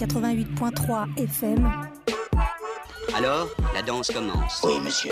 88.3 0.00 1.08
FM. 1.16 1.72
Alors, 3.16 3.48
la 3.74 3.82
danse 3.82 4.12
commence. 4.12 4.60
Oui, 4.62 4.78
monsieur. 4.78 5.10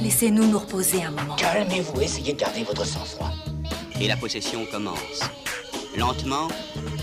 Laissez-nous 0.00 0.46
nous 0.46 0.58
reposer 0.58 1.04
un 1.04 1.10
moment. 1.10 1.36
Calmez-vous, 1.36 2.00
essayez 2.00 2.32
de 2.32 2.38
garder 2.38 2.64
votre 2.64 2.86
sang-froid. 2.86 3.30
Et 4.00 4.08
la 4.08 4.16
possession 4.16 4.64
commence. 4.72 5.20
Lentement, 5.94 6.48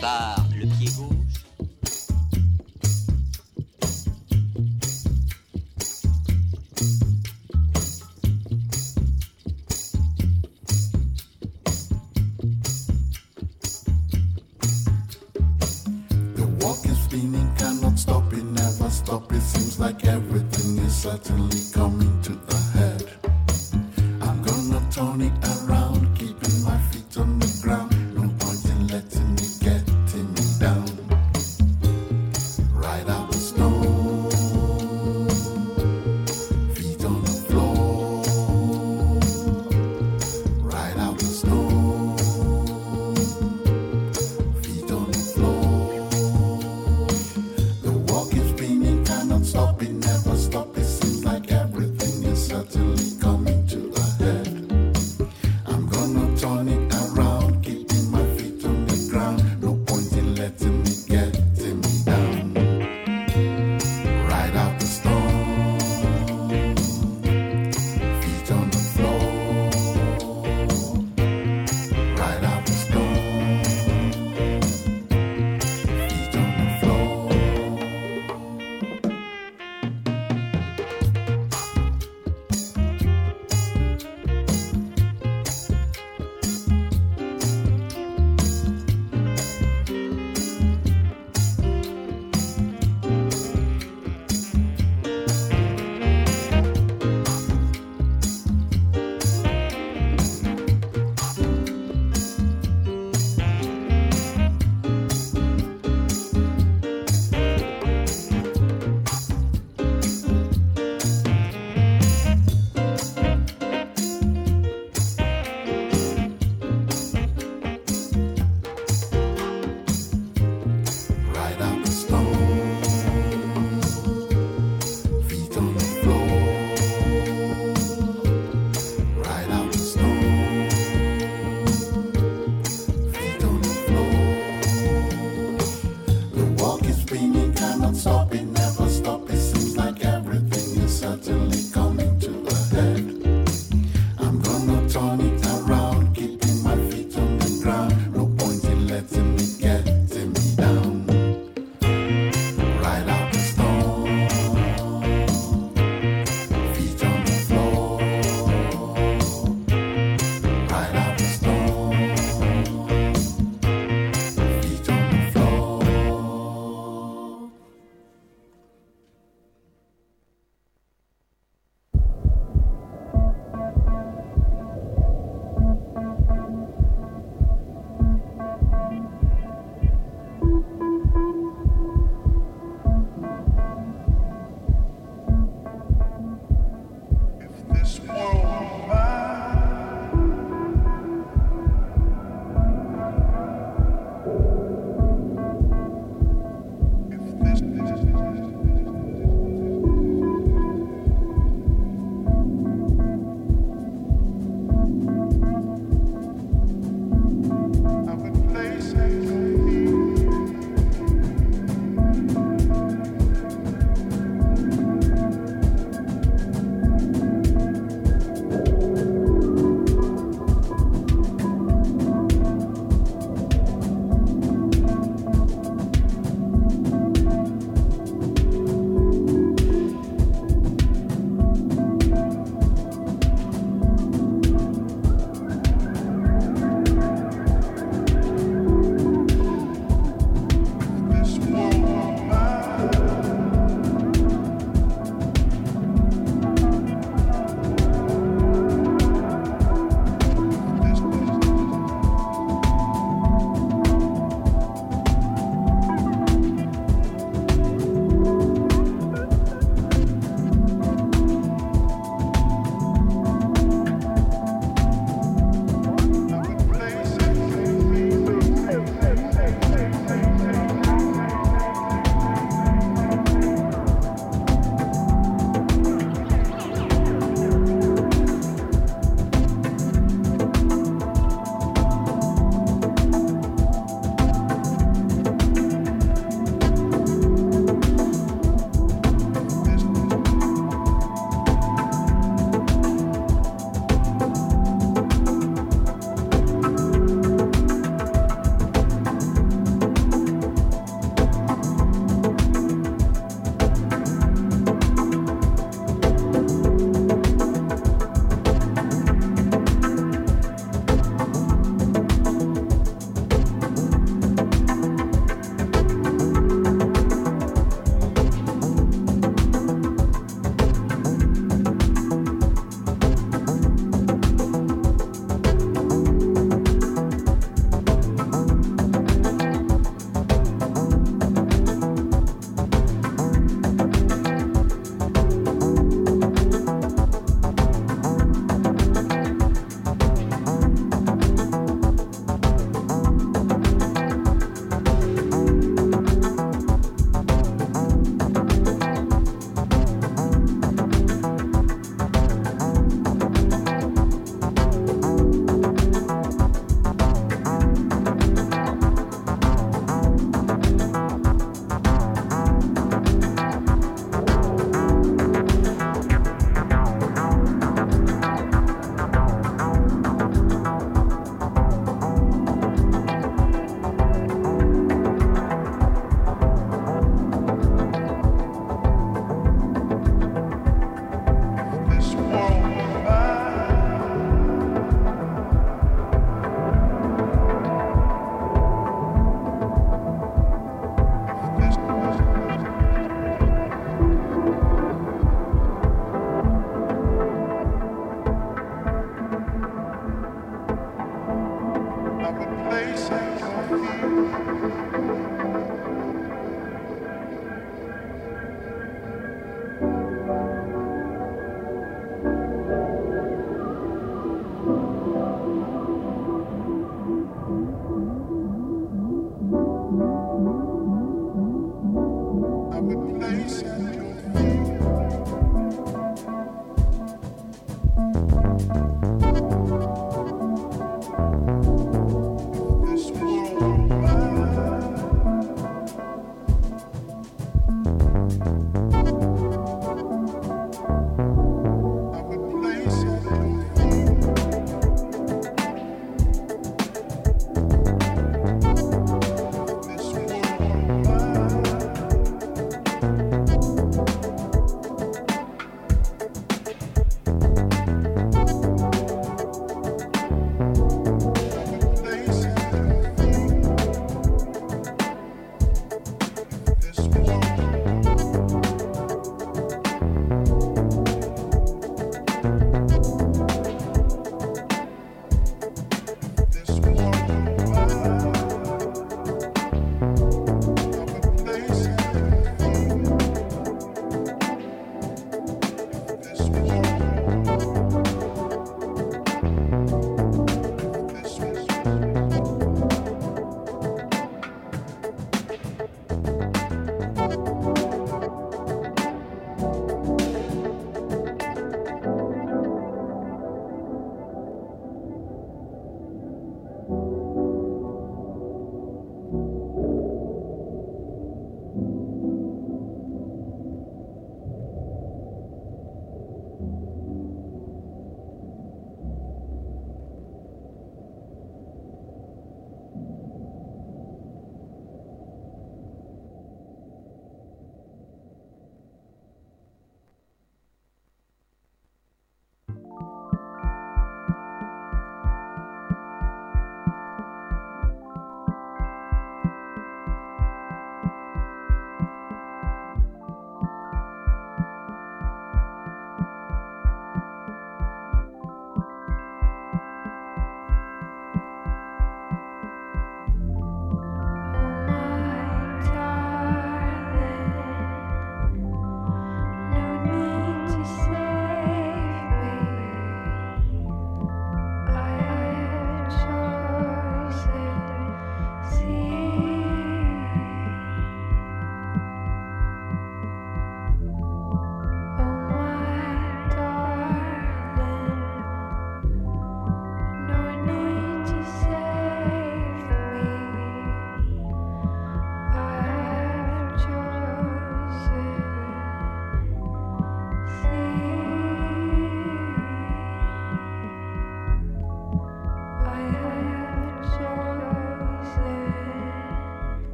par 0.00 0.36
le 0.58 0.66
pied 0.66 0.88
gauche. 0.96 1.19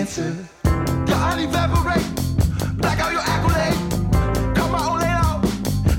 dancer. 0.00 0.34
Your 1.08 1.16
heart 1.16 1.40
evaporate, 1.40 2.08
black 2.78 2.98
out 3.00 3.12
your 3.12 3.26
accolade. 3.34 3.78
Come 4.56 4.74
on, 4.74 5.00
lay 5.00 5.14
out, 5.24 5.44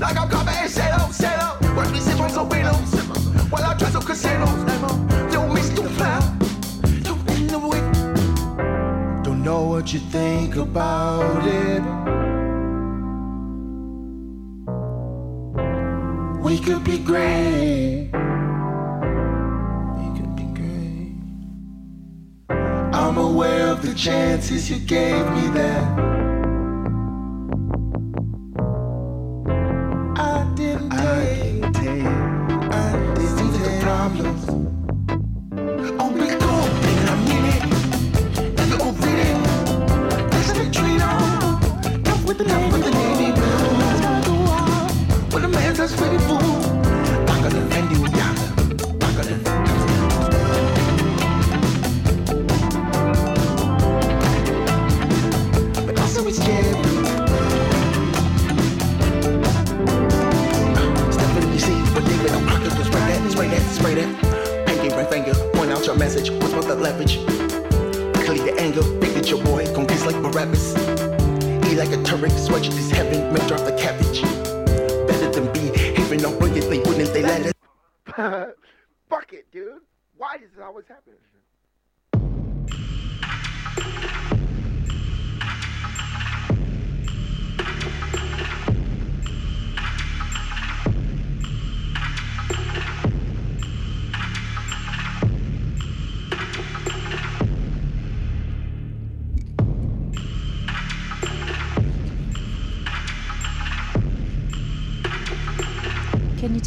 like 0.00 0.16
I'm 0.16 0.28
coming, 0.28 0.68
set 0.68 0.92
up, 0.92 1.12
set 1.12 1.38
up. 1.38 1.62
Me 1.92 2.00
sip 2.00 2.18
on 2.18 2.30
some 2.30 2.48
windows, 2.48 2.94
while 3.50 3.64
I 3.64 3.74
try 3.78 3.90
some 3.90 4.02
casinos. 4.02 4.62
Don't 5.32 5.54
miss 5.54 5.68
the 5.68 5.88
flower, 5.98 6.36
don't 7.06 7.30
end 7.30 7.50
the 7.50 7.60
week. 7.72 7.88
Don't 9.24 9.42
know 9.44 9.62
what 9.72 9.92
you 9.92 10.00
think 10.00 10.56
about 10.56 11.46
it. 11.46 11.82
We 16.42 16.58
could 16.58 16.82
be 16.82 16.98
great. 16.98 17.71
chances 23.94 24.70
you 24.70 24.78
gave 24.78 25.26
me 25.32 25.48
that. 25.48 26.11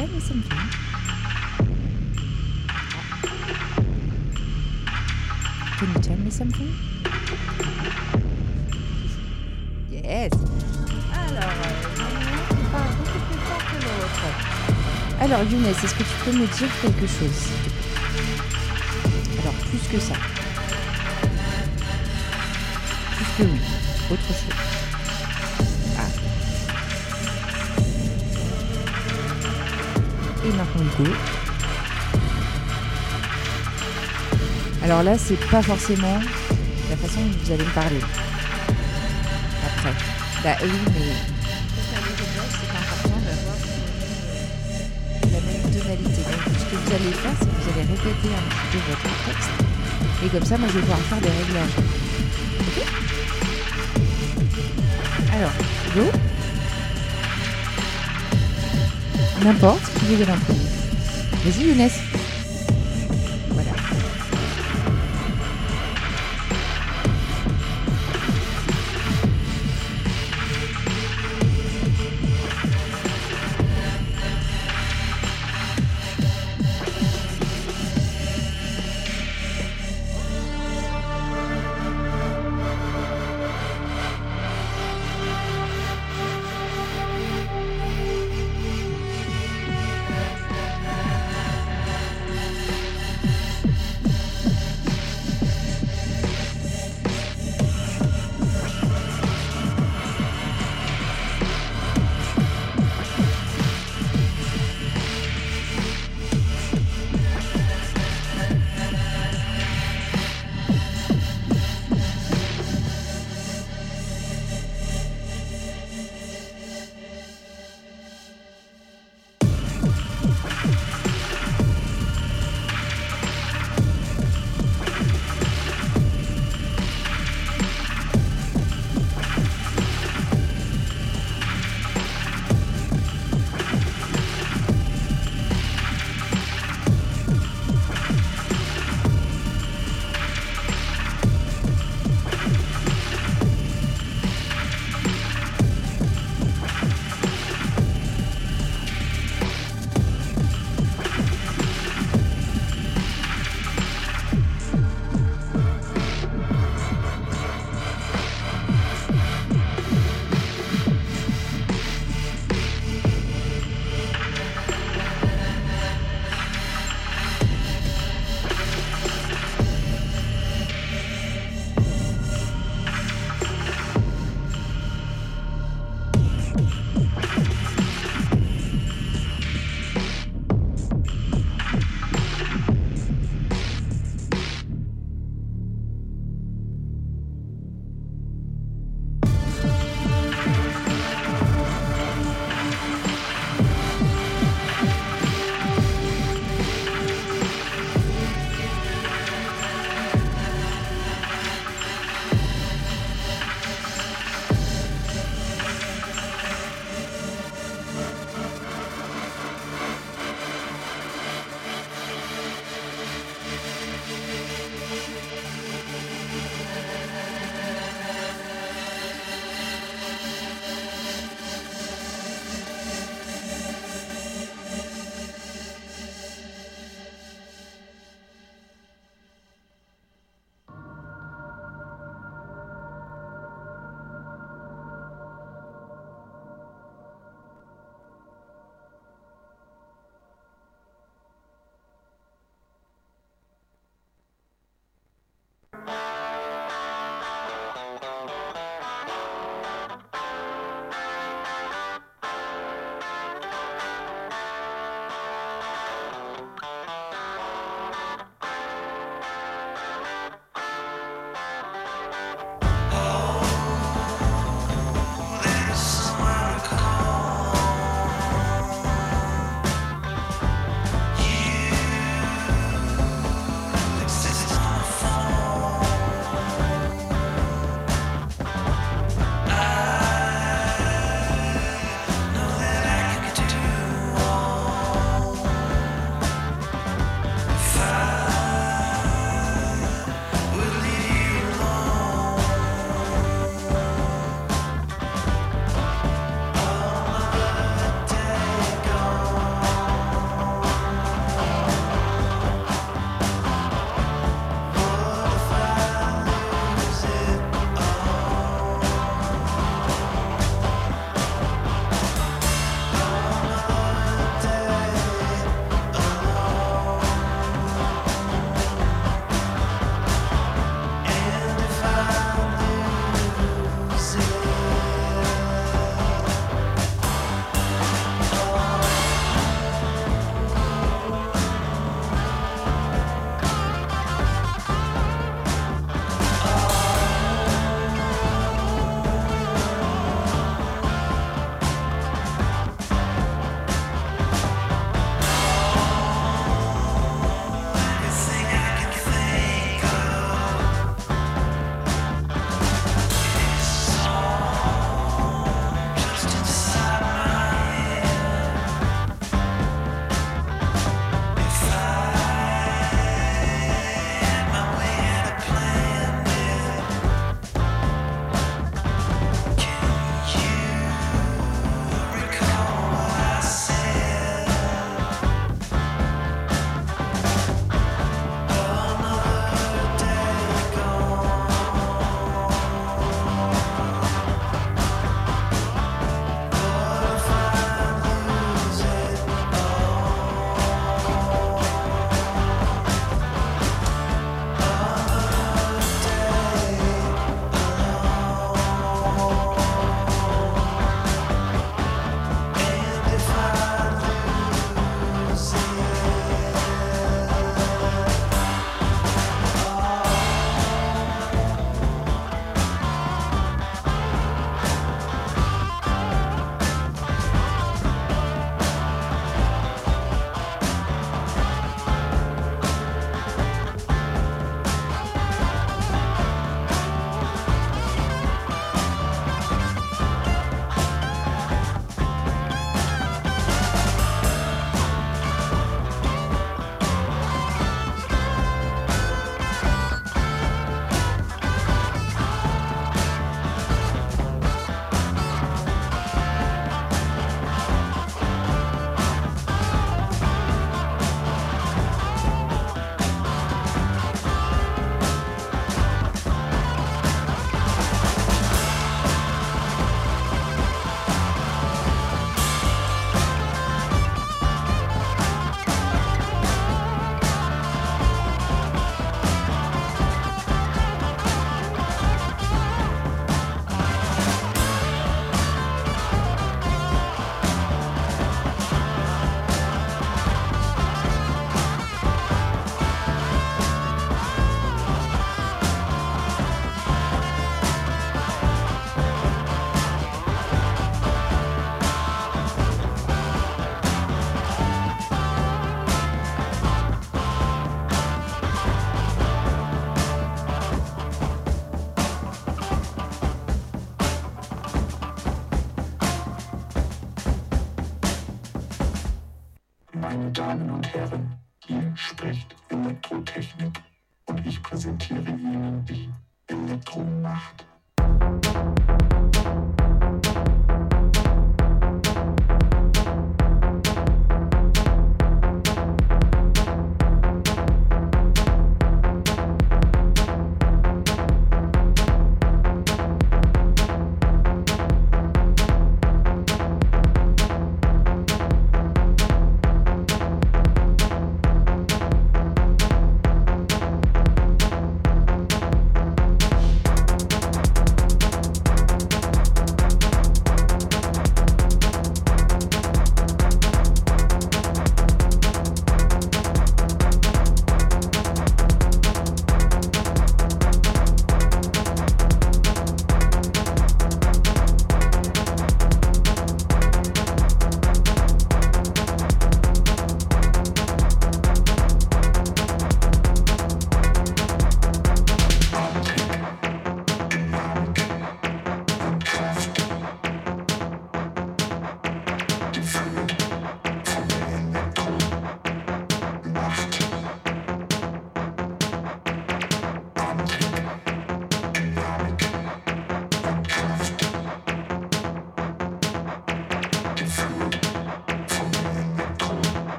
seul 0.00 0.16
et 0.16 0.20
ça 0.20 0.34
me 0.34 0.40
vient. 0.40 0.56
Can 5.78 5.86
you 5.94 6.00
tell 6.00 6.16
me 6.16 6.30
something? 6.30 6.68
Yes! 9.90 10.32
Alors, 11.12 11.42
euh, 11.42 11.74
parle 12.72 12.94
beaucoup. 12.96 13.20
Alors, 15.20 15.42
Younes, 15.50 15.66
est-ce 15.66 15.94
que 15.94 16.02
tu 16.02 16.14
peux 16.24 16.32
me 16.32 16.46
dire 16.46 16.68
quelque 16.82 17.06
chose? 17.06 17.48
Alors, 19.40 19.54
plus 19.54 19.88
que 19.90 19.98
ça. 20.00 20.14
Plus 23.16 23.26
que 23.36 23.42
oui, 23.42 23.60
autre 24.10 24.26
chose. 24.28 24.79
Alors 34.82 35.02
là, 35.02 35.16
c'est 35.16 35.38
pas 35.50 35.62
forcément 35.62 36.18
la 36.90 36.96
façon 36.96 37.20
dont 37.20 37.38
vous 37.44 37.52
allez 37.52 37.64
me 37.64 37.70
parler. 37.70 38.00
Après. 39.64 39.92
Bah 40.42 40.56
oui, 40.62 40.70
mais 40.92 41.12
ce 46.58 46.64
que 46.64 46.76
vous 46.76 46.92
allez 46.92 47.12
faire, 47.12 47.36
c'est 47.38 47.46
que 47.46 47.50
vous 47.50 47.70
allez 47.70 47.86
répéter 47.88 48.30
un 48.34 48.42
petit 48.48 48.66
peu 48.72 48.78
votre 48.88 49.10
texte. 49.26 49.50
Et 50.24 50.28
comme 50.28 50.44
ça, 50.44 50.58
moi, 50.58 50.68
je 50.68 50.74
vais 50.74 50.80
pouvoir 50.80 50.98
faire 50.98 51.20
des 51.20 51.28
réglages. 51.28 51.76
Ok 52.60 52.76
Alors, 55.32 55.52
go. 55.94 56.04
N'importe, 59.44 59.99
Vas-y 61.44 61.68
Younes. 61.68 62.09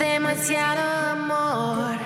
Demasiado 0.00 0.80
amor, 1.12 1.96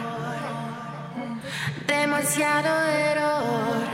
demasiado 1.86 2.68
error. 2.88 3.84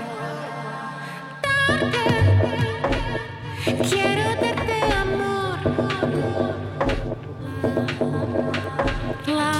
Quiero 3.91 4.25
darte 4.43 4.79
amor. 5.05 5.59
La 9.27 9.60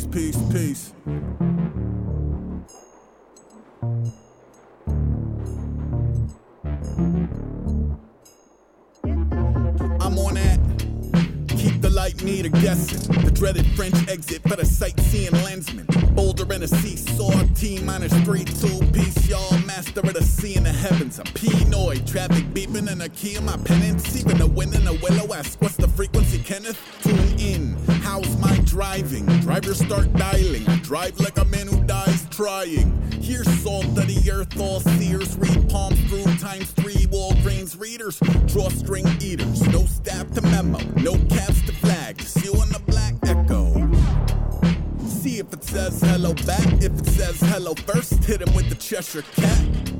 Peace, 0.00 0.32
peace, 0.32 0.42
peace. 0.50 0.92
I'm 10.00 10.16
on 10.16 10.34
that. 10.34 10.58
Keep 11.48 11.82
the 11.82 11.90
light 11.90 12.22
meter 12.22 12.48
guessing. 12.48 13.12
The 13.22 13.30
dreaded 13.30 13.66
French 13.76 14.08
exit 14.08 14.40
for 14.42 14.56
the 14.56 14.64
sightseeing 14.64 15.32
lensman. 15.32 15.86
Boulder 16.14 16.50
in 16.54 16.62
a 16.62 16.68
seesaw, 16.68 17.30
T 17.54 17.80
minus 17.82 18.14
three, 18.20 18.44
two 18.44 18.80
piece, 18.92 19.28
y'all. 19.28 19.58
Master 19.66 20.00
of 20.00 20.14
the 20.14 20.22
sea 20.22 20.56
and 20.56 20.64
the 20.64 20.72
heavens. 20.72 21.18
I'm 21.18 21.26
Pinoy, 21.26 22.10
traffic 22.10 22.44
beeping 22.54 22.90
and 22.90 23.02
a 23.02 23.10
key 23.10 23.34
in 23.34 23.44
my 23.44 23.58
penance. 23.58 24.16
Even 24.18 24.38
the 24.38 24.46
wind 24.46 24.74
in 24.74 24.84
the 24.86 24.94
willow 25.02 25.34
ask, 25.34 25.60
what's 25.60 25.76
the 25.76 25.88
frequency, 25.88 26.38
Kenneth? 26.38 26.80
Tune 27.02 27.38
in. 27.38 27.89
How's 28.20 28.36
my 28.36 28.58
driving? 28.66 29.24
Drivers 29.40 29.78
start 29.78 30.12
dialing. 30.12 30.68
I 30.68 30.76
drive 30.80 31.18
like 31.20 31.38
a 31.38 31.44
man 31.46 31.66
who 31.66 31.82
dies 31.84 32.26
trying. 32.28 33.00
Here's 33.12 33.48
salt 33.62 33.86
of 33.86 33.94
the 33.94 34.30
earth, 34.30 34.60
all 34.60 34.80
seers. 34.80 35.38
Read 35.38 35.70
palm 35.70 35.94
through 35.94 36.24
times 36.36 36.70
three. 36.72 37.06
Walgreens 37.06 37.80
readers, 37.80 38.18
drawstring 38.46 39.06
eaters. 39.22 39.66
No 39.68 39.86
staff 39.86 40.30
to 40.32 40.42
memo, 40.42 40.80
no 40.96 41.16
caps 41.34 41.62
to 41.62 41.72
flag. 41.72 42.18
Just 42.18 42.44
you 42.44 42.52
and 42.52 42.70
the 42.70 42.80
black 42.80 43.14
echo. 43.22 43.72
See 45.06 45.38
if 45.38 45.50
it 45.54 45.64
says 45.64 46.02
hello 46.02 46.34
back. 46.34 46.66
If 46.82 46.98
it 46.98 47.06
says 47.06 47.40
hello 47.40 47.72
first, 47.74 48.22
hit 48.24 48.42
him 48.42 48.54
with 48.54 48.68
the 48.68 48.74
Cheshire 48.74 49.22
cat. 49.22 49.99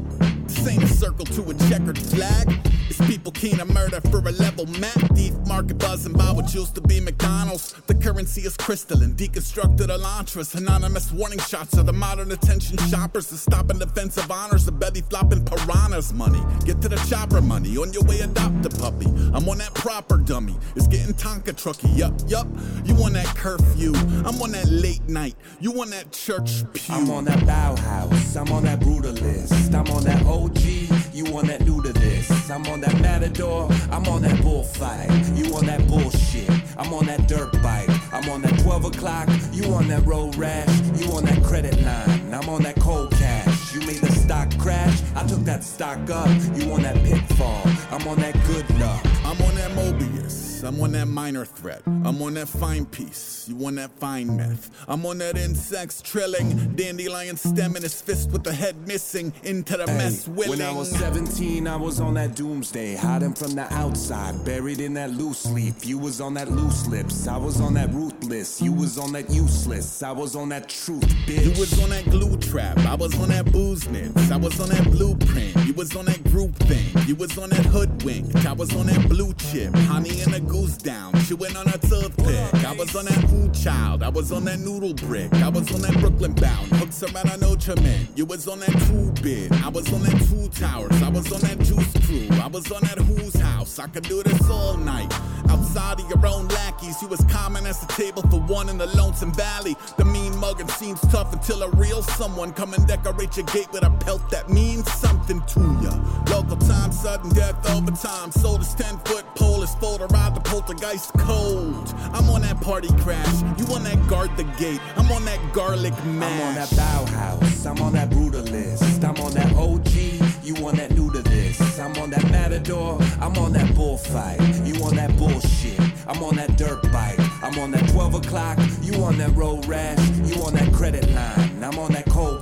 A 0.60 0.86
circle 0.86 1.24
to 1.24 1.50
a 1.50 1.54
checkered 1.70 1.96
flag. 1.96 2.46
It's 2.88 2.98
people 3.06 3.32
keen 3.32 3.56
to 3.58 3.64
murder 3.64 4.00
for 4.10 4.18
a 4.18 4.32
level 4.32 4.66
map. 4.78 4.98
Thief 5.14 5.32
market 5.46 5.78
buzzing 5.78 6.12
by 6.12 6.32
what 6.32 6.52
used 6.52 6.74
to 6.74 6.82
be 6.82 7.00
McDonald's. 7.00 7.72
The 7.86 7.94
currency 7.94 8.42
is 8.42 8.56
crystalline, 8.58 9.14
deconstructed 9.14 9.88
elantras. 9.88 10.54
Anonymous 10.54 11.12
warning 11.12 11.38
shots 11.38 11.78
of 11.78 11.86
the 11.86 11.92
modern 11.94 12.30
attention 12.32 12.76
shoppers. 12.88 13.28
The 13.28 13.38
stopping 13.38 13.78
defense 13.78 14.18
of 14.18 14.30
honors, 14.30 14.66
the 14.66 14.72
belly 14.72 15.00
flopping 15.00 15.44
piranhas 15.44 16.12
money. 16.12 16.42
Get 16.66 16.82
to 16.82 16.88
the 16.90 16.96
chopper 17.08 17.40
money, 17.40 17.78
on 17.78 17.92
your 17.94 18.04
way 18.04 18.20
adopt 18.20 18.66
a 18.66 18.70
puppy. 18.70 19.06
I'm 19.32 19.48
on 19.48 19.58
that 19.58 19.72
proper 19.74 20.18
dummy. 20.18 20.56
It's 20.76 20.88
getting 20.88 21.14
Tonka 21.14 21.54
trucky. 21.54 21.96
Yup, 21.96 22.12
yup. 22.28 22.46
You 22.84 22.94
on 23.02 23.14
that 23.14 23.34
curfew. 23.34 23.94
I'm 24.26 24.40
on 24.42 24.52
that 24.52 24.68
late 24.68 25.08
night. 25.08 25.36
You 25.58 25.80
on 25.80 25.90
that 25.90 26.12
church 26.12 26.64
pew. 26.74 26.94
I'm 26.94 27.10
on 27.10 27.24
that 27.24 27.38
Bauhaus, 27.40 28.36
I'm 28.38 28.52
on 28.52 28.64
that 28.64 28.80
brutalist, 28.80 29.74
I'm 29.74 29.90
on 29.96 30.04
that 30.04 30.22
OG, 30.50 31.14
you 31.14 31.26
on 31.36 31.46
that 31.46 31.64
new 31.64 31.82
to 31.82 31.92
this. 31.92 32.50
I'm 32.50 32.66
on 32.66 32.80
that 32.80 32.98
matador, 33.00 33.68
I'm 33.90 34.06
on 34.08 34.22
that 34.22 34.42
bullfight, 34.42 35.08
you 35.34 35.54
on 35.54 35.66
that 35.66 35.86
bullshit. 35.86 36.50
I'm 36.76 36.92
on 36.94 37.06
that 37.06 37.28
dirt 37.28 37.52
bike, 37.62 37.90
I'm 38.12 38.28
on 38.30 38.42
that 38.42 38.58
12 38.60 38.86
o'clock, 38.86 39.28
you 39.52 39.72
on 39.74 39.86
that 39.88 40.04
road 40.06 40.34
rash, 40.36 40.68
you 40.96 41.12
on 41.12 41.24
that 41.26 41.42
credit 41.44 41.80
line, 41.82 42.32
I'm 42.32 42.48
on 42.48 42.62
that 42.62 42.76
cold 42.80 43.10
cash. 43.12 43.74
You 43.74 43.80
made 43.80 44.00
the 44.00 44.10
stock 44.10 44.56
crash, 44.58 45.00
I 45.14 45.26
took 45.26 45.40
that 45.44 45.62
stock 45.62 45.98
up, 46.10 46.28
you 46.56 46.72
on 46.72 46.82
that 46.82 46.96
pitfall, 47.04 47.62
I'm 47.90 48.06
on 48.08 48.18
that 48.20 48.34
good 48.46 48.68
luck. 48.80 49.19
I'm 49.30 49.40
on 49.42 49.54
that 49.54 49.70
Mobius. 49.70 50.64
I'm 50.64 50.80
on 50.80 50.90
that 50.92 51.06
minor 51.06 51.44
threat. 51.44 51.82
I'm 51.86 52.20
on 52.20 52.34
that 52.34 52.48
fine 52.48 52.84
piece. 52.84 53.46
You 53.48 53.64
on 53.64 53.76
that 53.76 53.92
fine 53.92 54.36
meth. 54.36 54.70
I'm 54.88 55.06
on 55.06 55.18
that 55.18 55.38
insects 55.38 56.02
trilling. 56.02 56.74
Dandelion 56.74 57.36
stemming 57.36 57.82
his 57.82 58.02
fist 58.02 58.30
with 58.32 58.42
the 58.42 58.52
head 58.52 58.88
missing 58.88 59.32
into 59.44 59.76
the 59.76 59.86
mess 59.86 60.26
willing. 60.26 60.58
When 60.58 60.62
I 60.62 60.72
was 60.72 60.90
17, 60.90 61.68
I 61.68 61.76
was 61.76 62.00
on 62.00 62.14
that 62.14 62.34
doomsday, 62.34 62.96
hiding 62.96 63.34
from 63.34 63.54
the 63.54 63.72
outside, 63.72 64.44
buried 64.44 64.80
in 64.80 64.94
that 64.94 65.10
loose 65.10 65.46
leaf. 65.46 65.86
You 65.86 65.98
was 65.98 66.20
on 66.20 66.34
that 66.34 66.50
loose 66.50 66.88
lips, 66.88 67.28
I 67.28 67.36
was 67.36 67.60
on 67.60 67.74
that 67.74 67.92
ruthless. 67.94 68.60
You 68.60 68.72
was 68.72 68.98
on 68.98 69.12
that 69.12 69.30
useless, 69.30 70.02
I 70.02 70.10
was 70.10 70.34
on 70.34 70.48
that 70.48 70.68
truth, 70.68 71.08
bitch. 71.26 71.44
You 71.44 71.50
was 71.50 71.80
on 71.80 71.90
that 71.90 72.04
glue 72.10 72.36
trap. 72.36 72.78
I 72.78 72.96
was 72.96 73.18
on 73.20 73.28
that 73.28 73.50
booze 73.52 73.88
nits. 73.88 74.30
I 74.32 74.36
was 74.36 74.60
on 74.60 74.70
that 74.70 74.90
blueprint. 74.90 75.54
You 75.66 75.72
was 75.74 75.94
on 75.94 76.06
that 76.06 76.22
group 76.24 76.54
thing. 76.56 76.84
You 77.06 77.14
was 77.14 77.38
on 77.38 77.50
that 77.50 77.64
hoodwink. 77.64 78.44
I 78.44 78.52
was 78.52 78.74
on 78.74 78.86
that 78.86 79.08
blue 79.08 79.19
chip. 79.28 79.74
Honey 79.90 80.20
and 80.22 80.34
a 80.34 80.40
goose 80.40 80.76
down. 80.76 81.12
Chewing 81.24 81.56
on 81.56 81.68
a 81.68 81.78
toothpick. 81.78 82.64
I 82.64 82.72
was 82.72 82.94
on 82.96 83.04
that 83.04 83.30
ooh 83.32 83.50
child. 83.52 84.02
I 84.02 84.08
was 84.08 84.32
on 84.32 84.44
that 84.44 84.58
noodle 84.60 84.94
brick. 84.94 85.32
I 85.34 85.48
was 85.48 85.72
on 85.74 85.82
that 85.82 85.98
Brooklyn 86.00 86.32
bound. 86.32 86.68
Hooks 86.72 87.02
around 87.02 87.28
a 87.28 87.36
Notre 87.36 87.76
Man. 87.76 88.08
You 88.16 88.24
was 88.24 88.48
on 88.48 88.60
that 88.60 88.74
two 88.86 89.12
bit. 89.22 89.52
I 89.64 89.68
was 89.68 89.92
on 89.92 90.02
that 90.02 90.18
two 90.28 90.48
towers. 90.48 91.02
I 91.02 91.08
was 91.08 91.30
on 91.32 91.40
that 91.42 91.58
juice 91.58 91.92
crew. 92.06 92.28
I 92.40 92.46
was 92.46 92.70
on 92.72 92.82
that 92.82 92.98
who's 92.98 93.34
house. 93.34 93.78
I 93.78 93.86
could 93.88 94.04
do 94.04 94.22
this 94.22 94.48
all 94.48 94.76
night. 94.76 95.12
Outside 95.48 96.00
of 96.00 96.08
your 96.08 96.24
own 96.26 96.48
lackeys, 96.48 97.02
you 97.02 97.08
was 97.08 97.24
common 97.28 97.66
as 97.66 97.80
the 97.80 97.92
table 97.92 98.22
for 98.22 98.40
one 98.40 98.68
in 98.68 98.78
the 98.78 98.86
lonesome 98.96 99.32
valley. 99.32 99.76
The 99.96 100.04
mean 100.04 100.36
mugging 100.36 100.68
seems 100.68 101.00
tough 101.12 101.32
until 101.32 101.62
a 101.62 101.70
real 101.70 102.02
someone 102.02 102.52
come 102.52 102.72
and 102.74 102.86
decorate 102.86 103.36
your 103.36 103.46
gate 103.46 103.70
with 103.72 103.82
a 103.82 103.90
pelt 103.90 104.30
that 104.30 104.48
means 104.48 104.90
something 104.92 105.40
to 105.40 105.60
ya. 105.82 105.92
Local 106.34 106.56
time, 106.56 106.92
sudden 106.92 107.30
death 107.30 107.58
overtime. 107.70 108.30
Sold 108.32 108.60
this 108.60 108.74
10 108.74 108.98
foot 109.10 109.26
pole 109.34 109.62
is 109.62 109.74
full 109.76 109.98
to 109.98 110.06
the 110.06 110.40
poltergeist 110.44 111.12
cold. 111.18 111.94
I'm 112.12 112.30
on 112.30 112.42
that 112.42 112.60
party 112.60 112.88
crash. 113.02 113.42
You 113.58 113.66
on 113.74 113.82
that 113.82 113.98
guard 114.08 114.36
the 114.36 114.44
gate. 114.58 114.80
I'm 114.96 115.10
on 115.10 115.24
that 115.24 115.40
garlic 115.52 115.94
mash. 116.04 116.32
I'm 116.32 116.48
on 116.48 116.54
that 116.54 116.68
Bauhaus, 116.70 117.66
I'm 117.66 117.82
on 117.82 117.92
that 117.94 118.10
brutalist, 118.10 119.02
I'm 119.02 119.18
on 119.24 119.32
that 119.34 119.52
OG, 119.56 120.44
you 120.44 120.54
on 120.66 120.76
that 120.76 120.92
new 120.92 121.10
to 121.12 121.22
this. 121.22 121.78
I'm 121.78 121.96
on 121.98 122.10
that 122.10 122.24
matador, 122.30 122.98
I'm 123.20 123.36
on 123.38 123.52
that 123.52 123.74
bullfight, 123.74 124.40
you 124.64 124.82
on 124.84 124.94
that 124.96 125.16
bullshit. 125.16 125.80
I'm 126.06 126.22
on 126.22 126.36
that 126.36 126.56
dirt 126.56 126.82
bike, 126.92 127.18
I'm 127.42 127.58
on 127.58 127.70
that 127.72 127.88
12 127.90 128.14
o'clock, 128.14 128.58
you 128.82 129.02
on 129.02 129.18
that 129.18 129.34
road 129.34 129.66
rash, 129.66 129.98
you 130.24 130.42
on 130.42 130.54
that 130.54 130.72
credit 130.72 131.08
line, 131.10 131.62
I'm 131.62 131.78
on 131.78 131.92
that 131.92 132.06
cold 132.06 132.39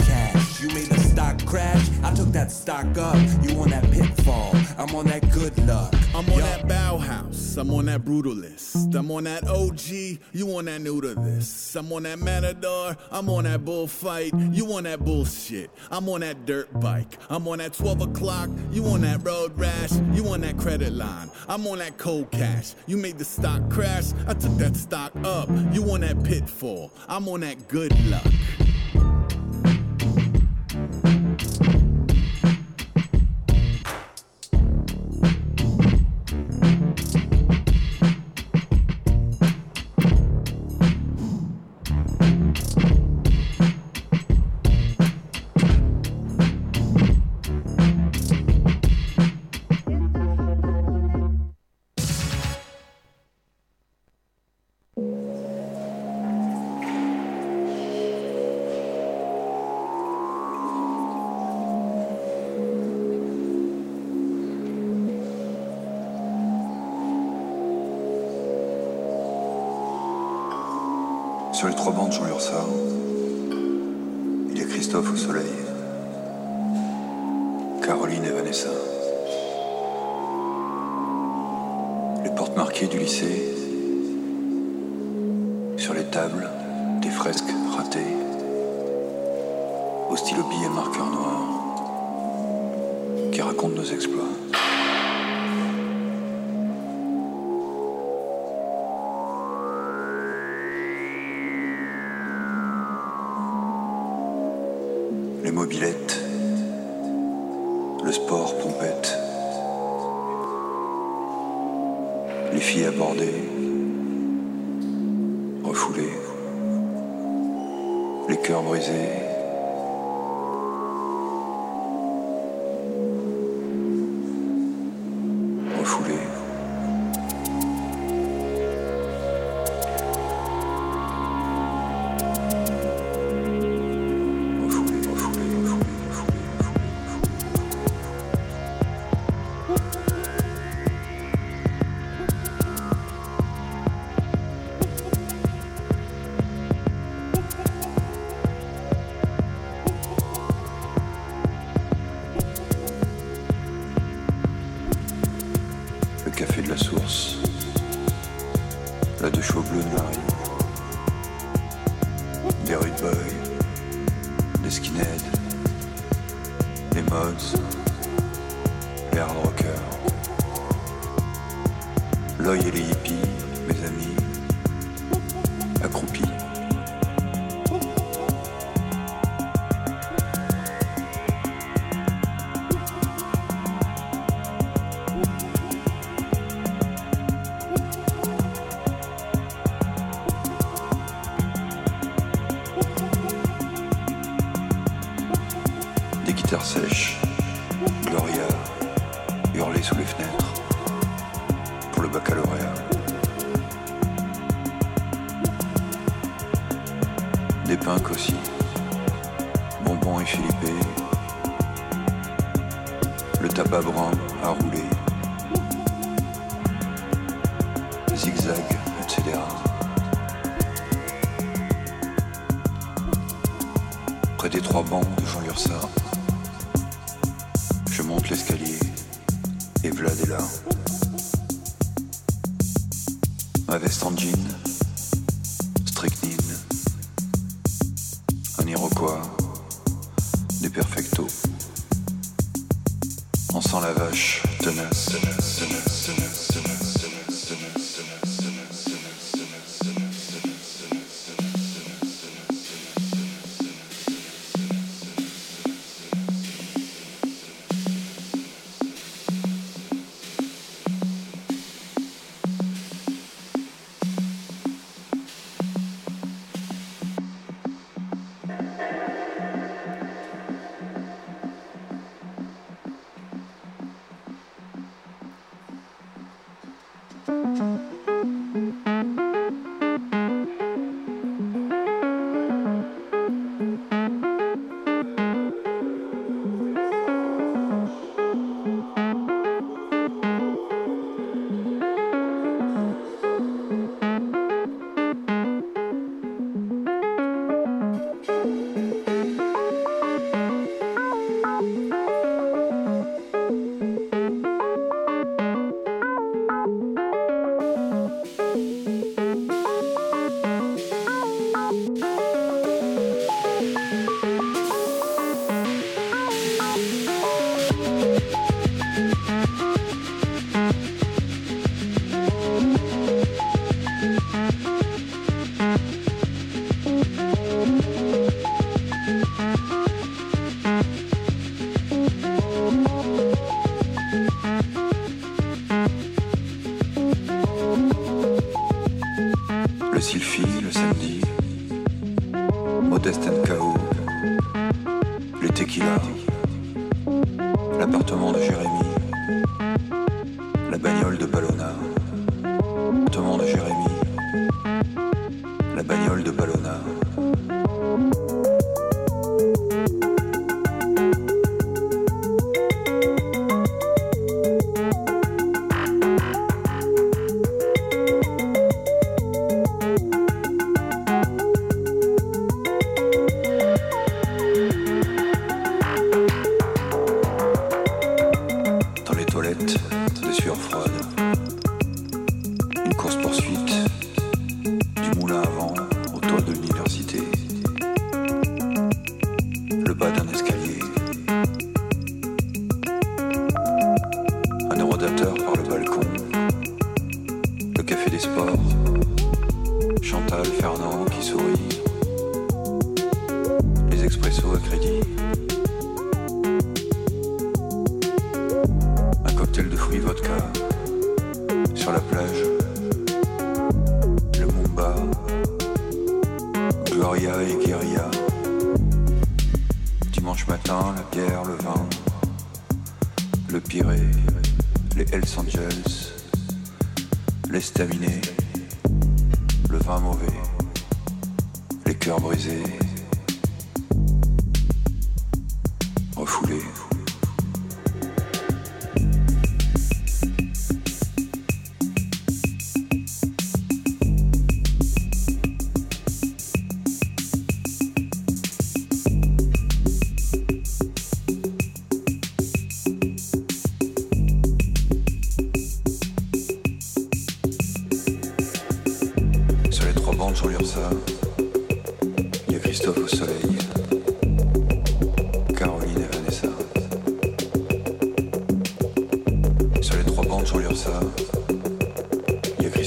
crash, 1.49 1.89
I 2.03 2.15
took 2.15 2.29
that 2.29 2.53
stock 2.53 2.87
up, 2.99 3.17
you 3.43 3.59
on 3.59 3.71
that 3.71 3.91
pitfall, 3.91 4.53
I'm 4.77 4.95
on 4.95 5.07
that 5.07 5.31
good 5.33 5.57
luck. 5.67 5.95
I'm 6.15 6.29
on 6.31 6.41
that 6.41 6.69
Bauhaus, 6.69 7.57
I'm 7.57 7.71
on 7.71 7.87
that 7.87 8.03
brutalist. 8.05 8.95
I'm 8.95 9.11
on 9.11 9.25
that 9.25 9.49
OG, 9.49 10.21
you 10.33 10.57
on 10.57 10.67
that 10.67 10.83
new 10.83 11.01
to 11.01 11.15
this. 11.15 11.75
I'm 11.75 11.91
on 11.93 12.03
that 12.03 12.19
matador, 12.19 12.97
I'm 13.11 13.31
on 13.31 13.45
that 13.45 13.65
bullfight, 13.65 14.35
you 14.35 14.71
on 14.75 14.85
that 14.85 15.05
bullshit. 15.05 15.71
I'm 15.91 16.09
on 16.11 16.21
that 16.21 16.45
dirt 16.45 16.69
bike, 16.81 17.17
I'm 17.31 17.49
on 17.49 17.59
that 17.59 17.73
12 17.73 18.03
o'clock, 18.03 18.51
you 18.71 18.85
on 18.85 19.01
that 19.01 19.25
road 19.25 19.59
rash, 19.59 19.93
you 20.13 20.29
on 20.29 20.43
that 20.43 20.59
credit 20.59 20.93
line. 20.93 21.31
I'm 21.49 21.67
on 21.67 21.79
that 21.79 21.97
cold 21.97 22.31
cash, 22.31 22.75
you 22.87 22.99
made 22.99 23.17
the 23.17 23.25
stock 23.25 23.71
crash, 23.71 24.13
I 24.27 24.35
took 24.35 24.55
that 24.59 24.77
stock 24.77 25.13
up, 25.25 25.49
you 25.73 25.91
on 25.91 26.03
that 26.03 26.23
pitfall, 26.25 26.93
I'm 27.09 27.27
on 27.29 27.41
that 27.41 27.69
good 27.69 27.99
luck. 28.11 28.27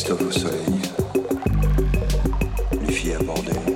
Christophe 0.03 0.27
au 0.27 0.31
soleil, 0.31 0.81
les 2.81 2.91
filles 2.91 3.13
abordées, 3.13 3.70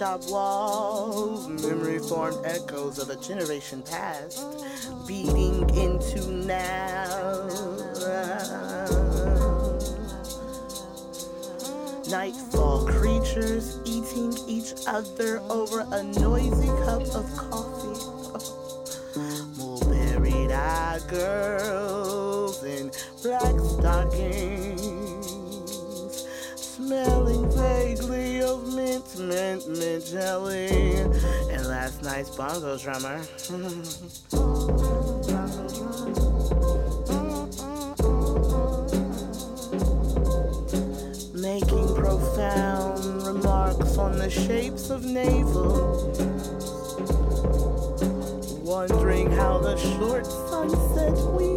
shop 0.00 0.30
walls, 0.30 1.46
memory 1.62 1.98
formed 1.98 2.38
echoes 2.46 2.98
of 2.98 3.10
a 3.10 3.16
generation 3.16 3.82
past, 3.82 4.42
beating 5.06 5.68
into 5.76 6.26
now. 6.46 7.46
Nightfall 12.08 12.86
creatures 12.86 13.78
eating 13.84 14.32
each 14.48 14.72
other 14.86 15.42
over 15.50 15.86
a 15.92 16.02
noisy 16.02 16.68
cup 16.86 17.02
of 17.14 17.30
coffee. 17.36 17.49
Bongo 32.40 32.78
drummer. 32.78 33.18
Making 41.34 41.94
profound 41.94 43.26
remarks 43.26 43.98
on 43.98 44.16
the 44.16 44.30
shapes 44.30 44.88
of 44.88 45.02
navels. 45.02 46.18
Wondering 48.62 49.30
how 49.32 49.58
the 49.58 49.76
short 49.76 50.24
sunset 50.24 51.18
we 51.34 51.49